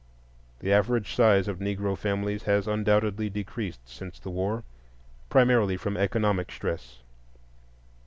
The 0.61 0.73
average 0.73 1.13
size 1.13 1.47
of 1.47 1.59
Negro 1.59 1.95
families 1.95 2.41
has 2.45 2.67
undoubtedly 2.67 3.29
decreased 3.29 3.87
since 3.87 4.17
the 4.17 4.31
war, 4.31 4.63
primarily 5.29 5.77
from 5.77 5.95
economic 5.95 6.51
stress. 6.51 7.03